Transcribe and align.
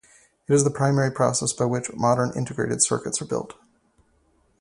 It 0.47 0.53
is 0.55 0.63
the 0.63 0.71
primary 0.71 1.11
process 1.11 1.53
by 1.53 1.65
which 1.65 1.93
modern 1.93 2.31
integrated 2.35 2.83
circuits 2.83 3.21
are 3.21 3.25
built. 3.25 3.53